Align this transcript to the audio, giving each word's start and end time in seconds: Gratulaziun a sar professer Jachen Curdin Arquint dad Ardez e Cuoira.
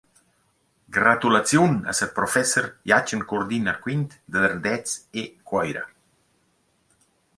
Gratulaziun 0.95 1.75
a 1.91 1.93
sar 1.97 2.09
professer 2.15 2.63
Jachen 2.93 3.21
Curdin 3.33 3.69
Arquint 3.75 4.17
dad 4.37 4.49
Ardez 4.49 4.87
e 5.21 5.27
Cuoira. 5.51 5.85